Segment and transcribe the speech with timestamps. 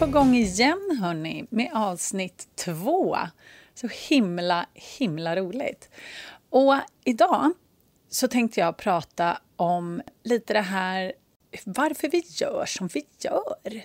[0.00, 3.16] På gång igen hörni, med avsnitt två.
[3.74, 5.90] Så himla, himla roligt.
[6.50, 7.52] Och idag
[8.08, 11.12] så tänkte jag prata om lite det här
[11.64, 13.82] varför vi gör som vi gör.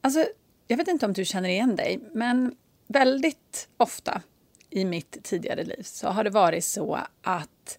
[0.00, 0.26] Alltså,
[0.66, 4.22] jag vet inte om du känner igen dig, men väldigt ofta
[4.70, 7.78] i mitt tidigare liv så har det varit så att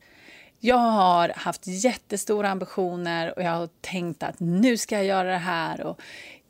[0.59, 5.37] jag har haft jättestora ambitioner och jag har tänkt att nu ska jag göra det
[5.37, 5.81] här.
[5.81, 6.01] Och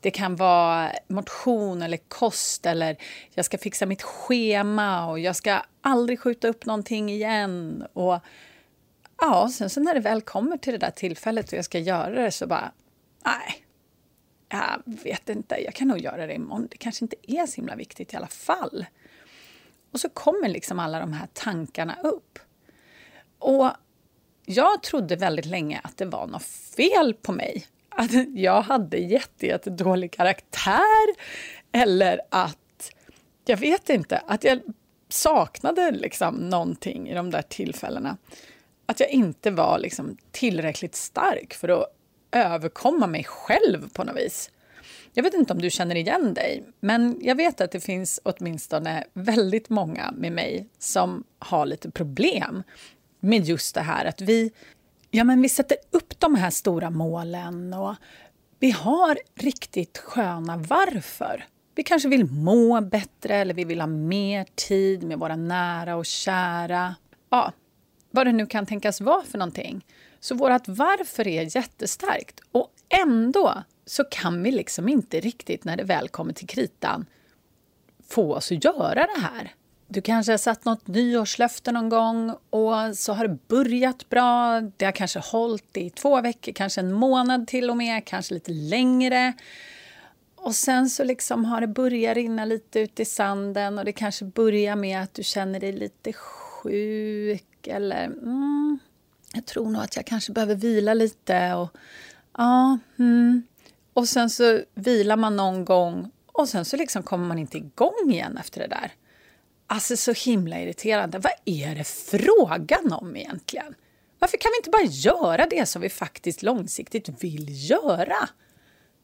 [0.06, 2.96] det kan vara motion eller kost eller
[3.34, 7.84] jag ska fixa mitt schema och jag ska aldrig skjuta upp någonting igen.
[7.92, 8.20] Och
[9.20, 12.22] ja, sen så när det väl kommer till det där tillfället och jag ska göra
[12.22, 12.72] det så bara,
[13.24, 13.64] nej,
[14.48, 16.68] jag vet inte, jag kan nog göra det imorgon.
[16.70, 18.86] Det kanske inte är så himla viktigt i alla fall.
[19.92, 22.38] Och så kommer liksom alla de här tankarna upp.
[23.38, 23.70] Och
[24.44, 26.46] jag trodde väldigt länge att det var något
[26.76, 27.66] fel på mig.
[27.98, 31.06] Att jag hade jättedålig karaktär
[31.72, 32.92] eller att,
[33.44, 34.60] jag vet inte, att jag
[35.08, 38.16] saknade liksom någonting i de där tillfällena.
[38.86, 41.86] Att jag inte var liksom tillräckligt stark för att
[42.32, 44.50] överkomma mig själv på något vis.
[45.12, 49.04] Jag vet inte om du känner igen dig, men jag vet att det finns åtminstone
[49.12, 52.62] väldigt många med mig som har lite problem
[53.20, 54.52] med just det här att vi,
[55.16, 57.94] ja, men vi sätter upp de här stora målen och
[58.58, 61.44] vi har riktigt sköna varför.
[61.74, 66.06] Vi kanske vill må bättre eller vi vill ha mer tid med våra nära och
[66.06, 66.94] kära.
[67.30, 67.52] Ja,
[68.10, 69.86] vad det nu kan tänkas vara för någonting.
[70.20, 72.70] Så vårt varför är jättestarkt och
[73.02, 77.06] ändå så kan vi liksom inte riktigt när det väl kommer till kritan
[78.08, 79.54] få oss att göra det här.
[79.88, 84.60] Du kanske har satt något nyårslöfte någon gång och så har det börjat bra.
[84.76, 88.52] Det har kanske hållit i två veckor, kanske en månad till och med, kanske lite
[88.52, 89.32] längre.
[90.36, 94.24] Och sen så liksom har det börjat rinna lite ut i sanden och det kanske
[94.24, 98.78] börjar med att du känner dig lite sjuk eller mm,
[99.34, 101.54] jag tror nog att jag kanske behöver vila lite.
[101.54, 101.68] Och,
[102.38, 103.42] ja, mm.
[103.92, 108.10] och sen så vilar man någon gång och sen så liksom kommer man inte igång
[108.10, 108.92] igen efter det där.
[109.66, 111.18] Alltså så himla irriterande.
[111.18, 113.74] Vad är det frågan om egentligen?
[114.18, 118.28] Varför kan vi inte bara göra det som vi faktiskt långsiktigt vill göra?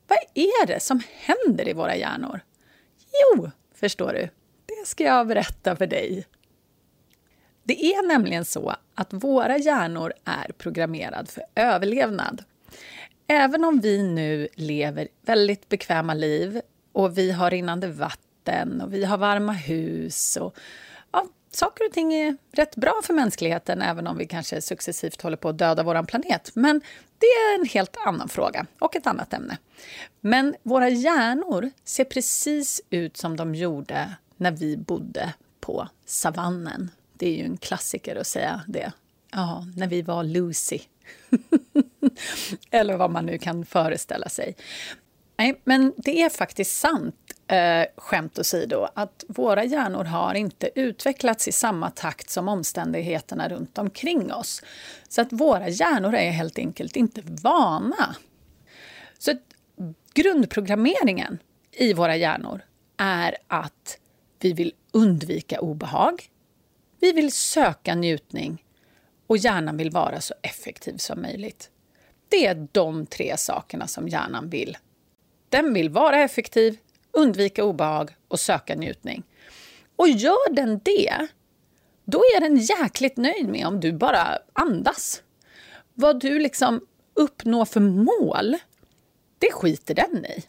[0.06, 2.40] Vad är det som händer i våra hjärnor?
[3.12, 4.28] Jo, förstår du,
[4.66, 6.26] det ska jag berätta för dig.
[7.64, 12.44] Det är nämligen så att våra hjärnor är programmerade för överlevnad.
[13.26, 16.60] Även om vi nu lever väldigt bekväma liv
[16.92, 18.31] och vi har rinnande vatten
[18.82, 20.56] och vi har varma hus och
[21.12, 25.36] ja, saker och ting är rätt bra för mänskligheten även om vi kanske successivt håller
[25.36, 26.50] på att döda vår planet.
[26.54, 26.80] Men
[27.18, 29.58] det är en helt annan fråga och ett annat ämne.
[30.20, 36.90] Men våra hjärnor ser precis ut som de gjorde när vi bodde på savannen
[37.22, 38.92] det är ju en klassiker att säga det.
[39.32, 40.78] Ja, när vi var Lucy.
[42.70, 44.56] Eller vad man nu kan föreställa sig.
[45.36, 47.14] Nej, men det är faktiskt sant,
[47.52, 53.78] eh, skämt åsido, att våra hjärnor har inte utvecklats i samma takt som omständigheterna runt
[53.78, 54.62] omkring oss.
[55.08, 58.16] Så att våra hjärnor är helt enkelt inte vana.
[59.18, 59.34] Så
[60.14, 61.38] grundprogrammeringen
[61.72, 62.60] i våra hjärnor
[62.96, 63.98] är att
[64.38, 66.22] vi vill undvika obehag,
[67.00, 68.64] vi vill söka njutning
[69.26, 71.70] och hjärnan vill vara så effektiv som möjligt.
[72.28, 74.78] Det är de tre sakerna som hjärnan vill.
[75.48, 76.78] Den vill vara effektiv,
[77.12, 79.22] undvika obehag och söka njutning.
[79.96, 81.28] Och gör den det,
[82.04, 85.22] då är den jäkligt nöjd med om du bara andas.
[85.94, 88.56] Vad du liksom uppnår för mål,
[89.38, 90.44] det skiter den i.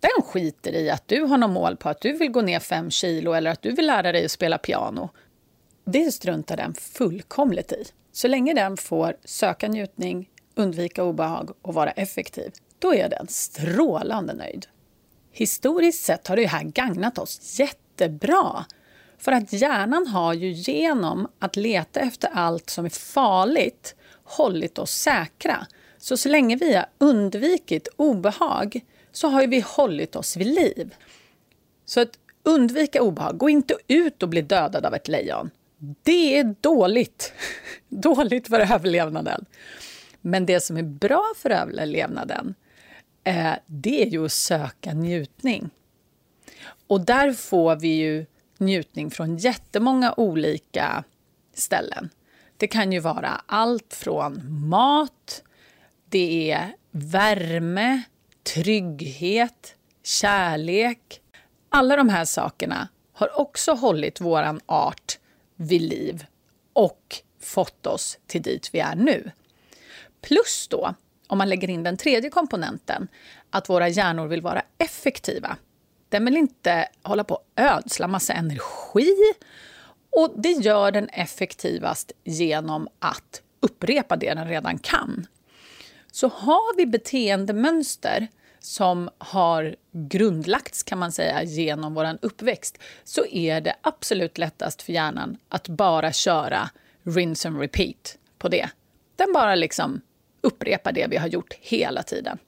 [0.00, 2.90] Den skiter i att du har något mål på att du vill gå ner fem
[2.90, 5.10] kilo eller att du vill lära dig att spela piano.
[5.84, 7.84] Det struntar den fullkomligt i.
[8.12, 14.34] Så länge den får söka njutning, undvika obehag och vara effektiv, då är den strålande
[14.34, 14.66] nöjd.
[15.32, 18.64] Historiskt sett har det här gagnat oss jättebra.
[19.18, 23.94] För att hjärnan har ju genom att leta efter allt som är farligt
[24.24, 25.66] hållit oss säkra.
[25.98, 28.80] Så så länge vi har undvikit obehag
[29.12, 30.94] så har vi hållit oss vid liv.
[31.84, 33.38] Så att undvika obehag.
[33.38, 35.50] Gå inte ut och bli dödad av ett lejon.
[36.02, 37.32] Det är dåligt.
[37.88, 39.44] dåligt för överlevnaden.
[40.20, 42.54] Men det som är bra för överlevnaden,
[43.24, 45.70] eh, det är ju att söka njutning.
[46.86, 48.26] Och där får vi ju
[48.58, 51.04] njutning från jättemånga olika
[51.54, 52.10] ställen.
[52.56, 55.42] Det kan ju vara allt från mat,
[56.08, 58.02] det är värme,
[58.54, 61.20] trygghet, kärlek.
[61.68, 65.18] Alla de här sakerna har också hållit vår art
[65.56, 66.24] vid liv
[66.72, 69.30] och fått oss till dit vi är nu.
[70.20, 70.94] Plus då,
[71.32, 73.08] om man lägger in den tredje komponenten,
[73.50, 75.56] att våra hjärnor vill vara effektiva.
[76.08, 79.14] Den vill inte hålla på och ödsla massa energi
[80.16, 85.26] och det gör den effektivast genom att upprepa det den redan kan.
[86.10, 88.28] Så har vi beteendemönster
[88.60, 94.92] som har grundlagts kan man säga genom vår uppväxt så är det absolut lättast för
[94.92, 96.70] hjärnan att bara köra
[97.02, 98.70] rinse and repeat på det.
[99.16, 100.00] Den bara liksom
[100.42, 102.38] upprepa det vi har gjort hela tiden.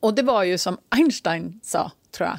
[0.00, 2.38] Och det var ju som Einstein sa, tror jag,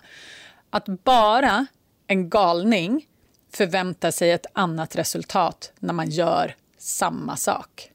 [0.70, 1.66] att bara
[2.08, 3.08] en galning
[3.54, 7.92] förväntar sig ett annat resultat när man gör samma sak.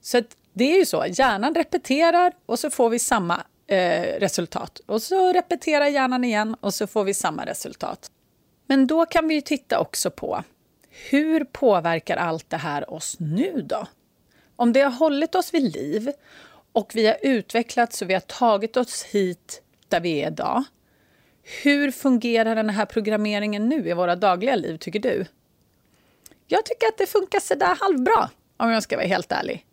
[0.00, 0.22] Så
[0.52, 4.80] det är ju så, hjärnan repeterar och så får vi samma eh, resultat.
[4.86, 8.10] Och så repeterar hjärnan igen och så får vi samma resultat.
[8.66, 10.44] Men då kan vi ju titta också på
[11.10, 13.86] hur påverkar allt det här oss nu då?
[14.56, 16.12] Om det har hållit oss vid liv
[16.72, 20.64] och vi har utvecklats och vi har tagit oss hit där vi är idag.
[21.62, 25.26] Hur fungerar den här programmeringen nu i våra dagliga liv, tycker du?
[26.46, 29.66] Jag tycker att det funkar sådär halvbra, om jag ska vara helt ärlig.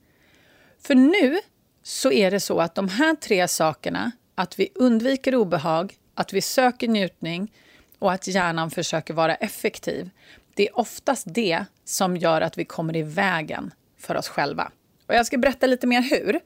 [0.79, 1.39] För nu
[1.83, 6.41] så är det så att de här tre sakerna, att vi undviker obehag, att vi
[6.41, 7.53] söker njutning
[7.99, 10.09] och att hjärnan försöker vara effektiv,
[10.53, 14.71] det är oftast det som gör att vi kommer i vägen för oss själva.
[15.07, 16.39] Och jag ska berätta lite mer hur.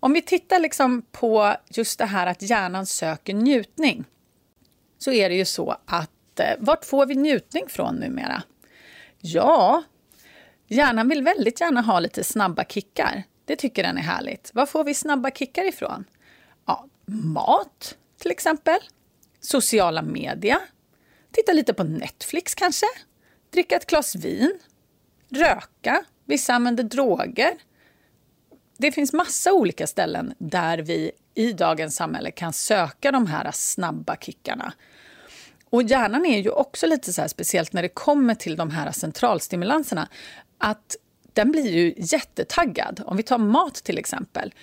[0.00, 4.04] Om vi tittar liksom på just det här att hjärnan söker njutning
[4.98, 8.42] så är det ju så att eh, vart får vi njutning från numera?
[9.20, 9.82] Ja,
[10.66, 13.22] hjärnan vill väldigt gärna ha lite snabba kickar.
[13.44, 14.50] Det tycker den är härligt.
[14.54, 16.04] Var får vi snabba kickar ifrån?
[16.66, 18.78] Ja, mat till exempel.
[19.40, 20.58] Sociala medier.
[21.32, 22.86] Titta lite på Netflix kanske.
[23.50, 24.58] Dricka ett glas vin.
[25.28, 26.04] Röka.
[26.26, 27.54] Vissa använder droger.
[28.78, 34.16] Det finns massa olika ställen där vi i dagens samhälle kan söka de här snabba
[34.16, 34.72] kickarna.
[35.70, 38.92] Och hjärnan är ju också lite så här, speciellt när det kommer till de här
[38.92, 40.08] centralstimulanserna.
[40.58, 40.96] Att
[41.32, 43.02] den blir ju jättetaggad.
[43.06, 44.54] Om vi tar mat till exempel.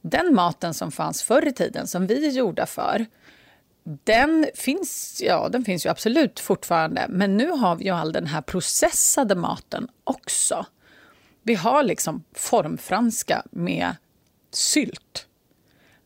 [0.00, 3.06] Den maten som fanns förr i tiden, som vi är gjorda för,
[4.04, 7.06] den finns, ja, den finns ju absolut fortfarande.
[7.08, 10.66] Men nu har vi ju all den här processade maten också.
[11.48, 13.96] Vi har liksom formfranska med
[14.52, 15.26] sylt.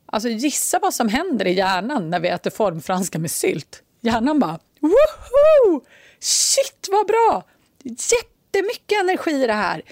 [0.07, 3.83] Alltså gissa vad som händer i hjärnan när vi äter formfranska med sylt.
[4.01, 5.85] Hjärnan bara woho!
[6.21, 7.45] Shit vad bra!
[7.83, 9.83] Jättemycket energi i det här.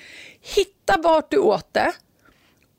[0.41, 1.93] Hitta vart du åt det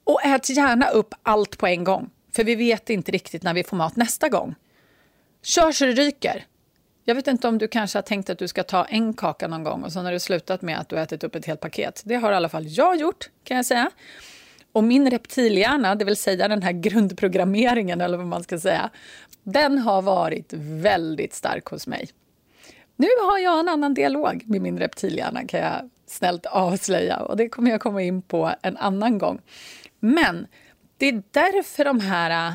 [0.03, 2.09] och ät gärna upp allt på en gång.
[2.31, 4.55] För vi vet inte riktigt när vi får mat nästa gång.
[5.43, 6.45] Kör så det ryker.
[7.03, 9.63] Jag vet inte om du kanske har tänkt att du ska ta en kaka någon
[9.63, 12.01] gång och sen har du slutat med att du ätit upp ett helt paket.
[12.05, 13.91] Det har i alla fall jag gjort, kan jag säga.
[14.71, 18.89] Och min reptilhjärna, det vill säga den här grundprogrammeringen eller vad man ska säga,
[19.43, 22.09] den har varit väldigt stark hos mig.
[22.95, 27.49] Nu har jag en annan dialog med min reptilhjärna kan jag snällt avslöja och det
[27.49, 29.41] kommer jag komma in på en annan gång.
[29.99, 30.47] Men
[30.97, 32.53] det är därför de här äh,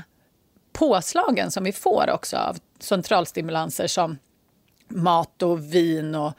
[0.72, 4.18] påslagen som vi får också av centralstimulanser som
[4.88, 6.32] mat och vin och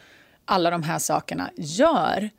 [0.46, 2.30] alla de här sakerna gör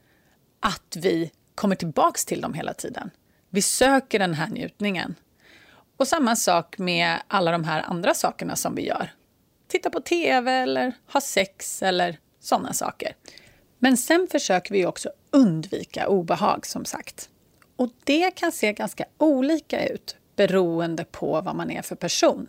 [0.61, 3.11] att vi kommer tillbaks till dem hela tiden.
[3.51, 5.15] Vi söker den här njutningen.
[5.97, 9.13] Och samma sak med alla de här andra sakerna som vi gör.
[9.69, 13.17] Titta på tv eller ha sex eller sådana saker.
[13.79, 17.31] Men sen försöker vi också undvika obehag, som sagt.
[17.77, 22.47] Och det kan se ganska olika ut beroende på vad man är för person.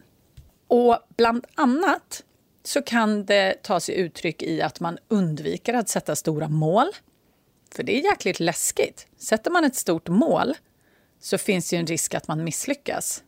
[0.67, 2.23] Och bland annat
[2.69, 6.87] så kan det ta sig uttryck i att man undviker att sätta stora mål.
[7.75, 9.07] För det är jäkligt läskigt.
[9.17, 10.53] Sätter man ett stort mål
[11.19, 13.23] så finns det en risk att man misslyckas.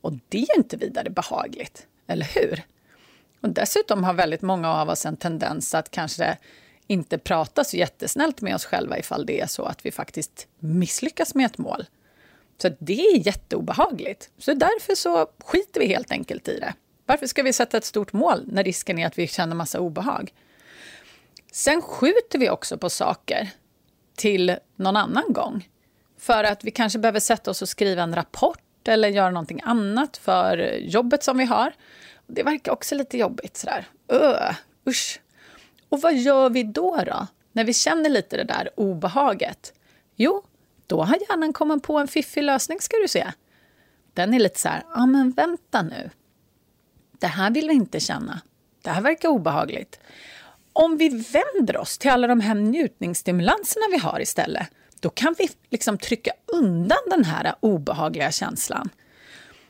[0.00, 2.62] Och det är inte vidare behagligt, eller hur?
[3.40, 6.38] Och dessutom har väldigt många av oss en tendens att kanske
[6.86, 11.34] inte prata så jättesnällt med oss själva ifall det är så att vi faktiskt misslyckas
[11.34, 11.84] med ett mål.
[12.62, 14.30] Så det är jätteobehagligt.
[14.38, 16.74] Så därför så skiter vi helt enkelt i det.
[17.06, 20.32] Varför ska vi sätta ett stort mål när risken är att vi känner massa obehag?
[21.52, 23.50] Sen skjuter vi också på saker
[24.16, 25.68] till någon annan gång.
[26.18, 30.16] För att vi kanske behöver sätta oss och skriva en rapport eller göra någonting annat
[30.16, 31.72] för jobbet som vi har.
[32.26, 33.56] Det verkar också lite jobbigt.
[33.56, 33.86] Sådär.
[34.08, 34.54] Öh,
[34.86, 35.20] usch.
[35.88, 37.26] Och vad gör vi då, då?
[37.52, 39.72] När vi känner lite det där obehaget?
[40.16, 40.42] Jo,
[40.86, 43.32] då har hjärnan kommit på en fiffig lösning ska du se.
[44.14, 46.10] Den är lite så här, ja men vänta nu.
[47.18, 48.40] Det här vill vi inte känna.
[48.82, 50.00] Det här verkar obehagligt.
[50.72, 54.68] Om vi vänder oss till alla de här njutningsstimulanserna vi har istället,
[55.00, 58.88] då kan vi liksom trycka undan den här obehagliga känslan.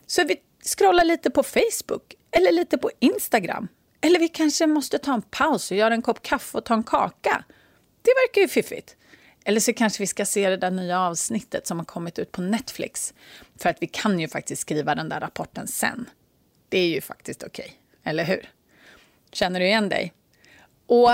[0.06, 3.68] Så vi scrollar lite på Facebook eller lite på Instagram.
[4.00, 6.82] Eller vi kanske måste ta en paus och göra en kopp kaffe och ta en
[6.84, 7.44] kaka.
[8.02, 8.96] Det verkar ju fiffigt.
[9.44, 12.42] Eller så kanske vi ska se det där nya avsnittet som har kommit ut på
[12.42, 13.14] Netflix.
[13.58, 16.10] För att vi kan ju faktiskt skriva den där rapporten sen.
[16.68, 18.50] Det är ju faktiskt okej, okay, eller hur?
[19.32, 20.12] Känner du igen dig?
[20.86, 21.10] Och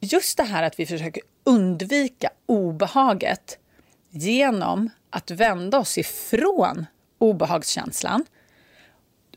[0.00, 3.58] just det här att vi försöker undvika obehaget
[4.10, 6.86] genom att vända oss ifrån
[7.18, 8.24] obehagskänslan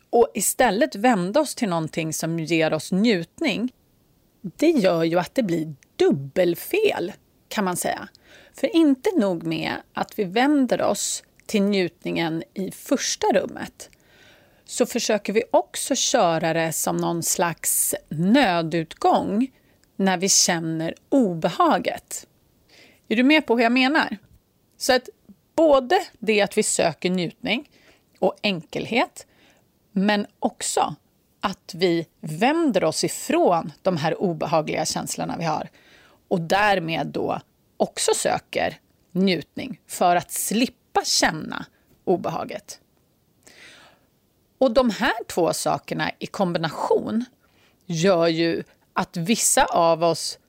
[0.10, 3.74] och istället vända oss till någonting som ger oss njutning,
[4.42, 7.14] det gör ju att det blir dubbelfel,
[7.48, 8.08] kan man säga.
[8.54, 13.90] För inte nog med att vi vänder oss till njutningen i första rummet
[14.70, 19.52] så försöker vi också köra det som någon slags nödutgång
[19.96, 22.28] när vi känner obehaget.
[23.08, 24.18] Är du med på hur jag menar?
[24.78, 25.10] Så att
[25.56, 27.70] både det att vi söker njutning
[28.20, 29.28] och enkelhet
[29.92, 30.96] men också
[31.40, 35.70] att vi vänder oss ifrån de här obehagliga känslorna vi har
[36.28, 37.42] och därmed då
[37.78, 38.80] också söker
[39.12, 41.66] njutning för att slippa känna
[42.04, 42.80] obehaget.
[44.60, 47.26] Och de här två sakerna i kombination
[47.86, 48.64] gör ju
[48.94, 50.40] att vissa av oss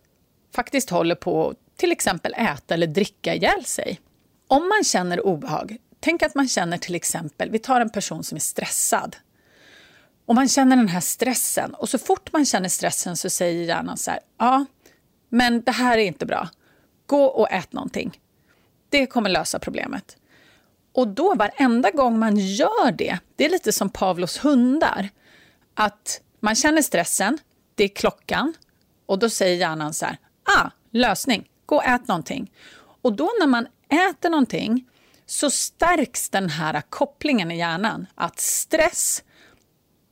[0.55, 4.01] faktiskt håller på att till exempel äta eller dricka ihjäl sig.
[4.49, 8.37] Om man känner obehag, tänk att man känner till exempel, vi tar en person som
[8.37, 9.17] är stressad.
[10.27, 13.97] Och man känner den här stressen och så fort man känner stressen så säger hjärnan
[13.97, 14.65] så här, ja,
[15.29, 16.49] men det här är inte bra.
[17.07, 18.21] Gå och ät någonting.
[18.89, 20.17] Det kommer lösa problemet.
[20.93, 25.09] Och då varenda gång man gör det, det är lite som Pavlos hundar,
[25.75, 27.39] att man känner stressen,
[27.75, 28.55] det är klockan
[29.07, 30.19] och då säger hjärnan så här,
[30.59, 32.53] ah, lösning, gå och ät någonting.
[33.03, 34.89] Och då när man äter någonting
[35.27, 39.23] så stärks den här kopplingen i hjärnan att stress,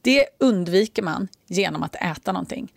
[0.03, 2.73] det undviker man genom att äta någonting.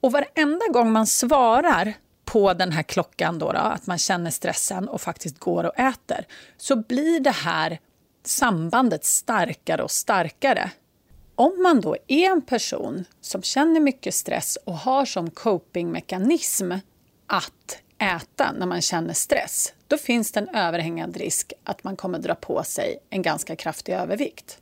[0.00, 1.94] Och varenda gång man svarar
[2.32, 6.26] på den här klockan, då, då, att man känner stressen och faktiskt går och äter,
[6.56, 7.78] så blir det här
[8.24, 10.70] sambandet starkare och starkare.
[11.34, 16.72] Om man då är en person som känner mycket stress och har som copingmekanism
[17.26, 22.18] att äta när man känner stress, då finns det en överhängande risk att man kommer
[22.18, 24.58] dra på sig en ganska kraftig övervikt.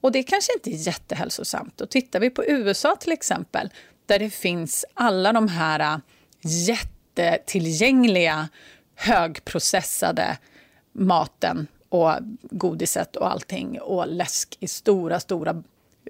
[0.00, 1.80] Och det kanske inte är jättehälsosamt.
[1.80, 3.70] Och tittar vi på USA till exempel,
[4.06, 5.98] där det finns alla de här äh,
[7.16, 8.48] lättillgängliga,
[8.94, 10.38] högprocessade
[10.92, 15.62] maten och godiset och allting och läsk i stora, stora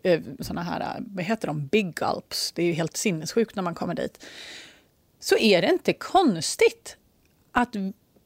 [0.03, 2.53] eh, såna här, vad heter de, big gulps.
[2.53, 4.25] Det är ju helt sinnessjukt när man kommer dit.
[5.21, 6.97] Så är det inte konstigt
[7.53, 7.75] att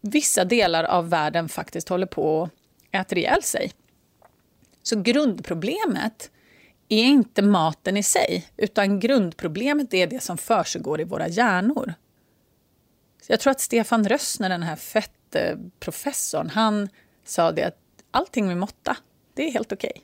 [0.01, 2.51] vissa delar av världen faktiskt håller på att
[3.01, 3.73] äta ihjäl sig.
[4.83, 6.31] Så grundproblemet
[6.89, 11.95] är inte maten i sig, utan grundproblemet är det som försiggår i våra hjärnor.
[13.23, 16.89] Så jag tror att Stefan Rössner, den här fettprofessorn, han
[17.25, 17.79] sa det att
[18.11, 18.97] allting med måtta,
[19.35, 19.93] det är helt okej.
[19.95, 20.03] Okay.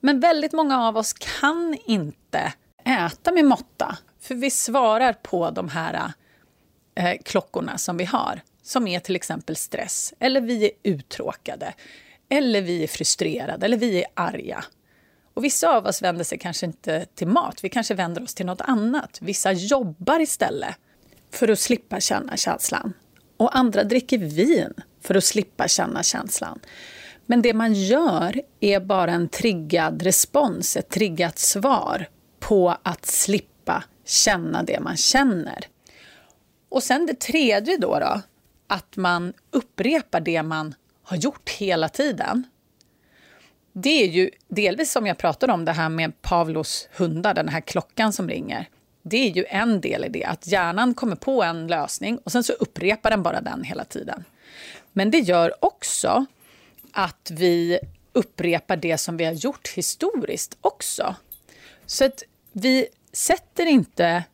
[0.00, 2.52] Men väldigt många av oss kan inte
[2.84, 6.12] äta med måtta, för vi svarar på de här
[6.94, 11.74] eh, klockorna som vi har, som är till exempel stress, eller vi är uttråkade,
[12.28, 14.64] eller vi är frustrerade, eller vi är arga.
[15.34, 18.46] Och vissa av oss vänder sig kanske inte till mat, vi kanske vänder oss till
[18.46, 19.18] något annat.
[19.22, 20.76] Vissa jobbar istället
[21.30, 22.92] för att slippa känna känslan.
[23.36, 26.60] Och andra dricker vin för att slippa känna känslan.
[27.26, 32.08] Men det man gör är bara en triggad respons, ett triggat svar
[32.40, 35.66] på att slippa känna det man känner.
[36.68, 38.20] Och sen det tredje då, då
[38.66, 42.44] att man upprepar det man har gjort hela tiden.
[43.72, 47.60] Det är ju delvis som jag pratade om det här med Pavlos hundar, den här
[47.60, 48.68] klockan som ringer.
[49.08, 52.44] Det är ju en del i det, att hjärnan kommer på en lösning och sen
[52.44, 54.24] så upprepar den bara den hela tiden.
[54.92, 56.26] Men det gör också
[56.92, 57.78] att vi
[58.12, 61.16] upprepar det som vi har gjort historiskt också.
[61.86, 62.22] Så att
[62.52, 64.24] vi sätter inte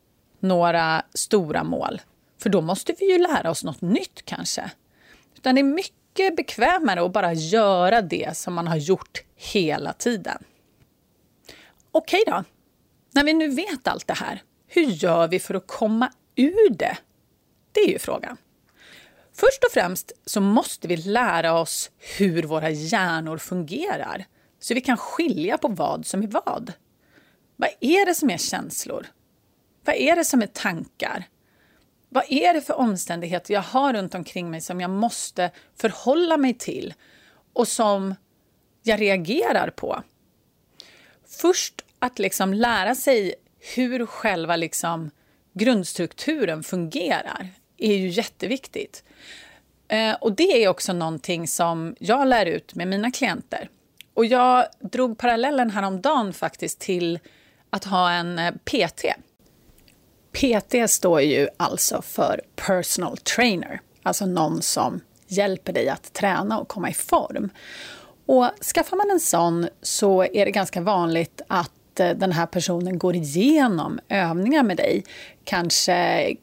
[0.41, 2.01] några stora mål,
[2.43, 4.71] för då måste vi ju lära oss något nytt kanske.
[5.37, 10.45] Utan det är mycket bekvämare att bara göra det som man har gjort hela tiden.
[11.91, 12.45] Okej då,
[13.11, 14.43] när vi nu vet allt det här,
[14.75, 16.97] hur gör vi för att komma ur det?
[17.73, 18.37] Det är ju frågan.
[19.35, 24.25] Först och främst så måste vi lära oss hur våra hjärnor fungerar
[24.59, 26.73] så vi kan skilja på vad som är vad.
[27.57, 29.07] Vad är det som är känslor?
[29.85, 31.25] Vad är det som är tankar?
[32.09, 36.55] Vad är det för omständigheter jag har runt omkring mig som jag måste förhålla mig
[36.55, 36.95] till
[37.53, 38.15] och som
[38.83, 40.03] jag reagerar på?
[41.27, 43.35] Först att liksom lära sig
[43.75, 45.11] hur själva liksom
[45.53, 49.05] grundstrukturen fungerar är ju jätteviktigt.
[49.89, 53.69] Eh, och det är också någonting som jag lär ut med mina klienter.
[54.15, 57.19] Och jag drog parallellen häromdagen faktiskt till
[57.71, 59.05] att ha en eh, PT.
[60.33, 66.69] PT står ju alltså för personal trainer, alltså någon som hjälper dig att träna och
[66.69, 67.51] komma i form.
[68.27, 72.47] Och skaffar man en sån så är det ganska vanligt att att eh, den här
[72.47, 75.05] personen går igenom övningar med dig.
[75.45, 76.37] Kanske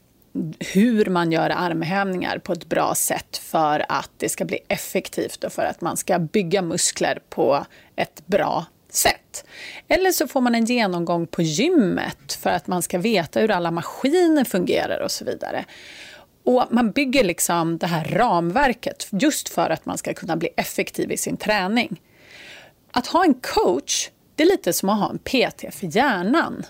[0.74, 5.52] hur man gör armhävningar på ett bra sätt för att det ska bli effektivt och
[5.52, 7.66] för att man ska bygga muskler på
[7.96, 9.46] ett bra sätt.
[9.88, 13.72] Eller så får man en genomgång på gymmet för att man ska veta hur alla
[13.72, 15.66] maskiner fungerar och så vidare.
[16.44, 21.12] Och Man bygger liksom det här ramverket just för att man ska kunna bli effektiv
[21.12, 22.02] i sin träning.
[22.92, 24.10] Att ha en coach,
[24.40, 26.66] det är lite som att ha en PT för hjärnan.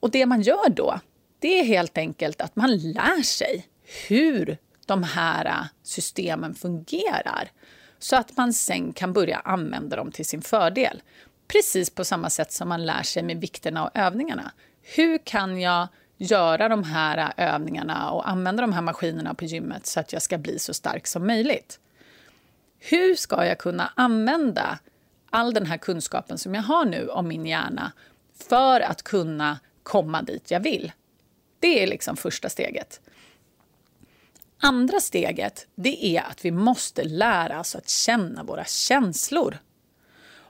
[0.00, 1.00] Och det man gör då,
[1.38, 3.66] det är helt enkelt att man lär sig
[4.08, 7.50] hur de här systemen fungerar
[7.98, 11.02] så att man sen kan börja använda dem till sin fördel.
[11.48, 14.52] Precis på samma sätt som man lär sig med vikterna och övningarna.
[14.82, 20.00] Hur kan jag göra de här övningarna och använda de här maskinerna på gymmet så
[20.00, 21.80] att jag ska bli så stark som möjligt?
[22.78, 24.78] Hur ska jag kunna använda
[25.34, 27.92] all den här kunskapen som jag har nu om min hjärna
[28.48, 30.92] för att kunna komma dit jag vill?
[31.60, 33.00] Det är liksom första steget.
[34.58, 39.58] Andra steget det är att vi måste lära oss att känna våra känslor.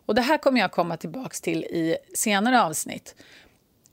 [0.07, 3.14] Och Det här kommer jag komma tillbaka till i senare avsnitt.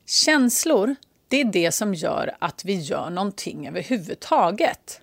[0.06, 0.96] Känslor
[1.28, 5.02] det är det som gör att vi gör någonting överhuvudtaget.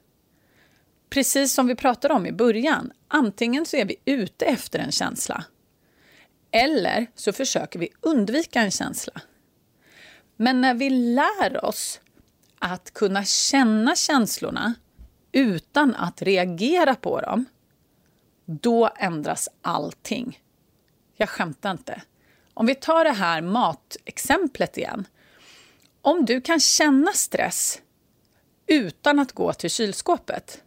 [1.10, 2.92] Precis som vi pratade om i början.
[3.08, 5.44] Antingen så är vi ute efter en känsla
[6.58, 9.12] eller så försöker vi undvika en känsla.
[10.36, 12.00] Men när vi lär oss
[12.58, 14.74] att kunna känna känslorna
[15.32, 17.44] utan att reagera på dem,
[18.46, 20.40] då ändras allting.
[21.16, 22.02] Jag skämtar inte.
[22.54, 25.06] Om vi tar det här matexemplet igen.
[26.02, 27.82] Om du kan känna stress
[28.66, 30.62] utan att gå till kylskåpet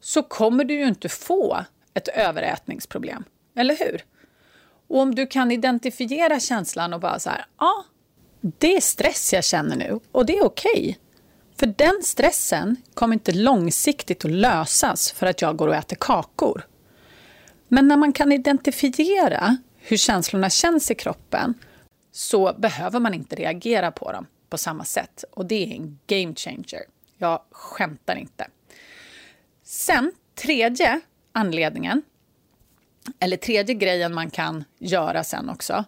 [0.00, 3.24] så kommer du ju inte få ett överätningsproblem,
[3.56, 4.04] eller hur?
[4.94, 7.84] Och om du kan identifiera känslan och bara så här, ja,
[8.40, 10.72] det är stress jag känner nu och det är okej.
[10.72, 10.94] Okay.
[11.56, 16.66] För den stressen kommer inte långsiktigt att lösas för att jag går och äter kakor.
[17.68, 21.54] Men när man kan identifiera hur känslorna känns i kroppen
[22.12, 25.24] så behöver man inte reagera på dem på samma sätt.
[25.30, 26.82] Och det är en game changer.
[27.18, 28.46] Jag skämtar inte.
[29.64, 31.00] Sen, tredje
[31.32, 32.02] anledningen,
[33.20, 35.84] eller tredje grejen man kan göra sen också,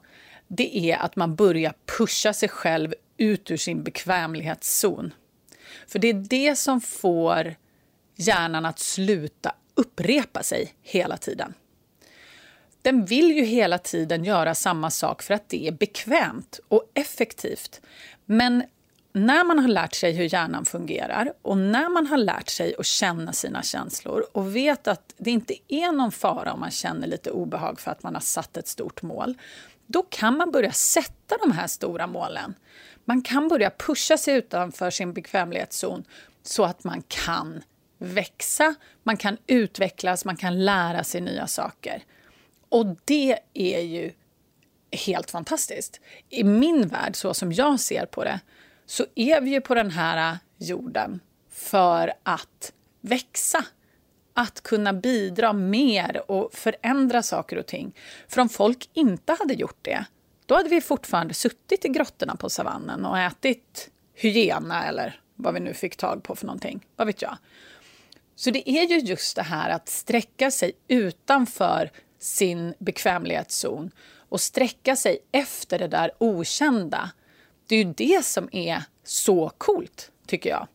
[0.48, 5.14] det är att man börjar pusha sig själv ut ur sin bekvämlighetszon.
[5.86, 7.54] För det är det som får
[8.16, 11.54] hjärnan att sluta upprepa sig hela tiden.
[12.82, 17.80] Den vill ju hela tiden göra samma sak för att det är bekvämt och effektivt.
[18.24, 18.64] Men
[19.16, 22.86] när man har lärt sig hur hjärnan fungerar och när man har lärt sig att
[22.86, 27.30] känna sina känslor och vet att det inte är någon fara om man känner lite
[27.30, 29.34] obehag för att man har satt ett stort mål,
[29.86, 32.54] då kan man börja sätta de här stora målen.
[33.04, 36.04] Man kan börja pusha sig utanför sin bekvämlighetszon
[36.42, 37.62] så att man kan
[37.98, 42.02] växa, man kan utvecklas, man kan lära sig nya saker.
[42.68, 44.12] Och det är ju
[44.90, 46.00] helt fantastiskt.
[46.30, 48.40] I min värld, så som jag ser på det,
[48.86, 51.20] så är vi ju på den här jorden
[51.50, 53.64] för att växa.
[54.38, 57.94] Att kunna bidra mer och förändra saker och ting.
[58.28, 60.04] För om folk inte hade gjort det,
[60.46, 65.60] då hade vi fortfarande suttit i grottorna på savannen och ätit hyena eller vad vi
[65.60, 66.86] nu fick tag på för någonting.
[66.96, 67.36] Vad vet jag.
[68.34, 73.90] Så det är ju just det här att sträcka sig utanför sin bekvämlighetszon
[74.28, 77.10] och sträcka sig efter det där okända.
[77.66, 80.66] Det är ju det som är så coolt, tycker jag.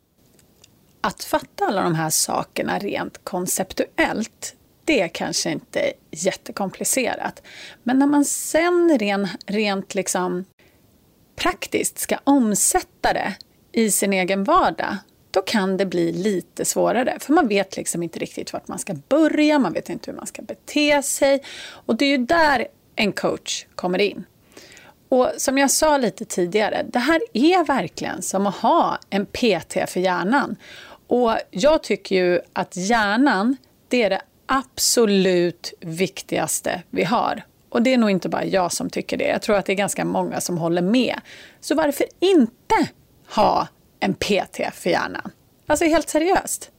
[1.02, 7.42] Att fatta alla de här sakerna rent konceptuellt, det är kanske inte jättekomplicerat.
[7.84, 10.46] Men när man sen ren, rent liksom
[11.36, 13.36] praktiskt ska omsätta det
[13.72, 14.98] i sin egen vardag,
[15.32, 17.18] då kan det bli lite svårare.
[17.20, 20.28] För man vet liksom inte riktigt vart man ska börja, man vet inte hur man
[20.28, 21.44] ska bete sig.
[21.70, 24.26] Och det är ju där en coach kommer in.
[25.12, 29.78] Och som jag sa lite tidigare, det här är verkligen som att ha en PT
[29.88, 30.56] för hjärnan.
[31.08, 37.44] Och jag tycker ju att hjärnan, det är det absolut viktigaste vi har.
[37.70, 39.28] Och det är nog inte bara jag som tycker det.
[39.28, 41.20] Jag tror att det är ganska många som håller med.
[41.60, 42.90] Så varför inte
[43.36, 43.68] ha
[44.00, 45.32] en PT för hjärnan?
[45.68, 46.72] Alltså helt seriöst.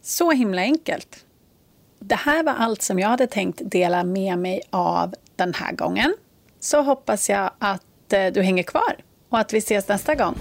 [0.01, 1.25] Så himla enkelt.
[1.99, 5.15] Det här var allt som jag hade tänkt dela med mig av
[5.45, 6.13] den här gången.
[6.59, 8.95] Så hoppas jag att eh, du hänger kvar
[9.29, 10.35] och att vi ses nästa gång.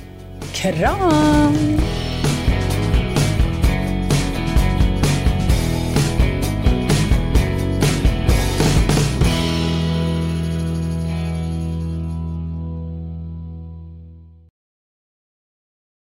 [0.55, 1.80] Kram!